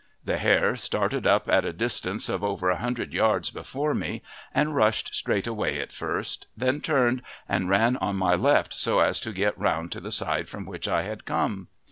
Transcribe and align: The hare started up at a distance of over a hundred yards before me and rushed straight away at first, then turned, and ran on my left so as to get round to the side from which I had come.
The 0.25 0.39
hare 0.39 0.75
started 0.75 1.27
up 1.27 1.47
at 1.47 1.63
a 1.63 1.71
distance 1.71 2.27
of 2.27 2.43
over 2.43 2.71
a 2.71 2.77
hundred 2.79 3.13
yards 3.13 3.51
before 3.51 3.93
me 3.93 4.23
and 4.51 4.73
rushed 4.75 5.13
straight 5.13 5.45
away 5.45 5.79
at 5.79 5.91
first, 5.91 6.47
then 6.57 6.81
turned, 6.81 7.21
and 7.47 7.69
ran 7.69 7.97
on 7.97 8.15
my 8.15 8.33
left 8.33 8.73
so 8.73 8.99
as 8.99 9.19
to 9.19 9.31
get 9.31 9.55
round 9.59 9.91
to 9.91 9.99
the 9.99 10.09
side 10.11 10.49
from 10.49 10.65
which 10.65 10.87
I 10.87 11.03
had 11.03 11.23
come. 11.25 11.67